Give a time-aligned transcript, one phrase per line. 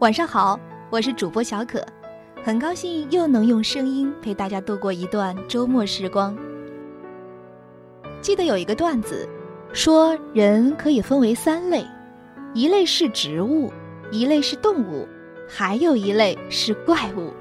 [0.00, 0.58] 晚上好，
[0.90, 1.80] 我是主播小可，
[2.42, 6.36] 很高兴又能用声音陪大家度过一段周末时光。
[8.20, 9.26] 记得有一个段子，
[9.72, 11.86] 说人可以分为三类，
[12.54, 13.72] 一类是植物，
[14.10, 15.06] 一类是动物，
[15.48, 17.32] 还有一类是怪物。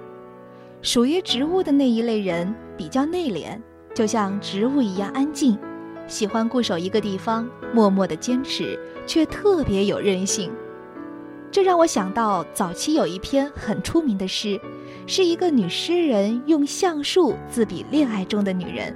[0.83, 3.59] 属于植物的那一类人比较内敛，
[3.95, 5.57] 就像植物一样安静，
[6.07, 10.51] 喜欢固守一个地方，默默的坚持，却特别有韧性。
[11.53, 14.59] 这让我想到，早期有一篇很出名的诗，
[15.05, 18.91] 是一个女诗人用橡树自比恋爱中的女人，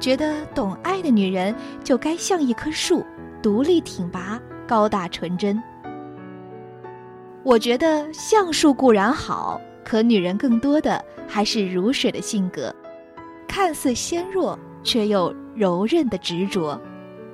[0.00, 1.54] 觉得懂爱的女人
[1.84, 3.04] 就该像一棵树，
[3.42, 5.62] 独立挺拔、高大纯真。
[7.42, 12.74] 我觉得橡树固然好，可女人更多的还是如水的性格，
[13.46, 16.80] 看似纤弱却又柔韧的执着。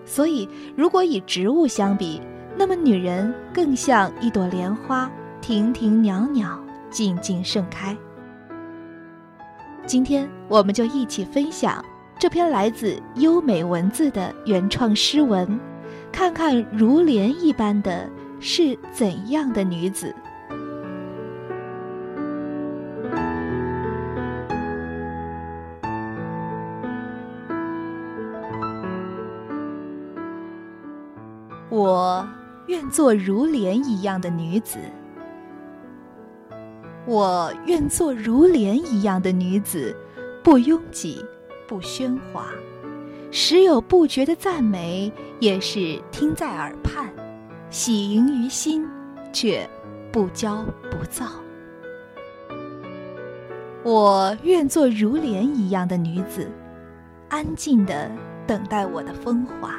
[0.05, 2.21] 所以，如果以植物相比，
[2.57, 5.11] 那么，女人更像一朵莲花，
[5.41, 7.97] 亭亭袅袅，静静盛开。
[9.85, 11.85] 今天，我们就一起分享
[12.19, 15.61] 这篇来自优美文字的原创诗文，
[16.11, 18.09] 看看如莲一般的
[18.41, 20.15] 是怎样的女子。
[31.69, 32.27] 我。
[32.67, 34.79] 愿做如莲一样的女子，
[37.07, 39.95] 我愿做如莲一样的女子，
[40.43, 41.23] 不拥挤，
[41.69, 42.47] 不喧哗，
[43.31, 47.13] 时有不绝的赞美，也是听在耳畔，
[47.69, 48.87] 喜盈于心，
[49.31, 49.69] 却
[50.11, 51.27] 不骄不躁。
[53.83, 56.51] 我愿做如莲一样的女子，
[57.29, 58.11] 安静的
[58.47, 59.79] 等待我的风华。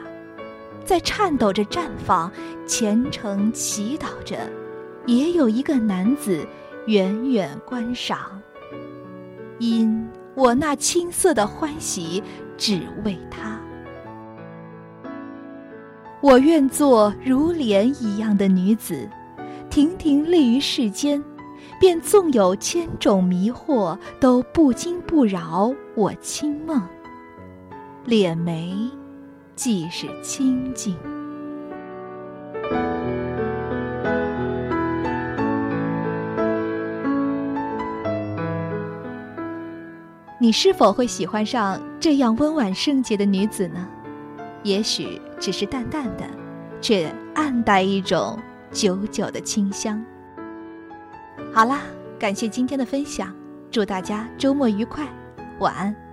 [0.86, 2.32] 在颤抖着绽放，
[2.68, 4.38] 虔诚祈祷着，
[5.08, 6.48] 也有一个男子
[6.86, 8.40] 远远观赏。
[9.58, 12.22] 因我那青涩的欢喜，
[12.56, 13.60] 只为他。
[16.22, 19.10] 我愿做如莲一样的女子，
[19.70, 21.24] 亭亭立于世间，
[21.80, 26.82] 便纵有千种迷惑，都不惊不扰我清梦。
[28.06, 28.76] 敛眉。
[29.56, 30.96] 既是清净。
[40.38, 43.88] 你是否会喜欢上这样温婉圣洁的女子呢？
[44.64, 46.26] 也许只是淡淡的，
[46.82, 48.38] 却暗带一种
[48.72, 50.04] 久久的清香。
[51.52, 51.82] 好啦，
[52.20, 53.34] 感谢今天的分享，
[53.72, 55.08] 祝大家周末愉快，
[55.60, 56.05] 晚安。